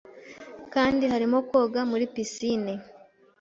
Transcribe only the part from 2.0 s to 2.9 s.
pisine